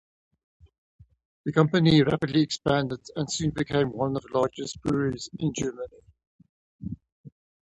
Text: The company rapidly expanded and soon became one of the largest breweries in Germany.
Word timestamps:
The 1.45 1.51
company 1.53 2.01
rapidly 2.01 2.41
expanded 2.41 3.01
and 3.15 3.31
soon 3.31 3.51
became 3.51 3.89
one 3.93 4.15
of 4.17 4.23
the 4.23 4.33
largest 4.35 4.81
breweries 4.81 5.29
in 5.37 5.53
Germany. 5.53 5.99